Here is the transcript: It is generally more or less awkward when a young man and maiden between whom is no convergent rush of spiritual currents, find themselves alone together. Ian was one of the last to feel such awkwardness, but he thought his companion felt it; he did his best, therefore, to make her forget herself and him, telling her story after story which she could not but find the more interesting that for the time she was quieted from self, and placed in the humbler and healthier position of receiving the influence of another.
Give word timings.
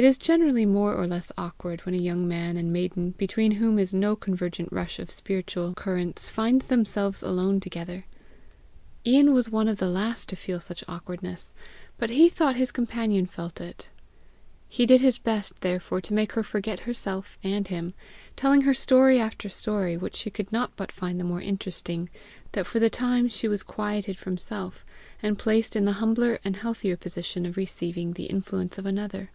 It 0.00 0.04
is 0.04 0.16
generally 0.16 0.64
more 0.64 0.94
or 0.94 1.06
less 1.06 1.30
awkward 1.36 1.84
when 1.84 1.94
a 1.94 1.98
young 1.98 2.26
man 2.26 2.56
and 2.56 2.72
maiden 2.72 3.10
between 3.18 3.50
whom 3.52 3.78
is 3.78 3.92
no 3.92 4.16
convergent 4.16 4.72
rush 4.72 4.98
of 4.98 5.10
spiritual 5.10 5.74
currents, 5.74 6.26
find 6.26 6.62
themselves 6.62 7.22
alone 7.22 7.60
together. 7.60 8.06
Ian 9.04 9.34
was 9.34 9.50
one 9.50 9.68
of 9.68 9.76
the 9.76 9.90
last 9.90 10.30
to 10.30 10.36
feel 10.36 10.58
such 10.58 10.82
awkwardness, 10.88 11.52
but 11.98 12.08
he 12.08 12.30
thought 12.30 12.56
his 12.56 12.72
companion 12.72 13.26
felt 13.26 13.60
it; 13.60 13.90
he 14.70 14.86
did 14.86 15.02
his 15.02 15.18
best, 15.18 15.60
therefore, 15.60 16.00
to 16.00 16.14
make 16.14 16.32
her 16.32 16.42
forget 16.42 16.80
herself 16.80 17.38
and 17.44 17.68
him, 17.68 17.92
telling 18.36 18.62
her 18.62 18.72
story 18.72 19.20
after 19.20 19.50
story 19.50 19.98
which 19.98 20.14
she 20.16 20.30
could 20.30 20.50
not 20.50 20.74
but 20.76 20.90
find 20.90 21.20
the 21.20 21.24
more 21.24 21.42
interesting 21.42 22.08
that 22.52 22.66
for 22.66 22.80
the 22.80 22.88
time 22.88 23.28
she 23.28 23.48
was 23.48 23.62
quieted 23.62 24.16
from 24.16 24.38
self, 24.38 24.82
and 25.22 25.38
placed 25.38 25.76
in 25.76 25.84
the 25.84 25.92
humbler 26.00 26.38
and 26.42 26.56
healthier 26.56 26.96
position 26.96 27.44
of 27.44 27.58
receiving 27.58 28.14
the 28.14 28.24
influence 28.24 28.78
of 28.78 28.86
another. 28.86 29.30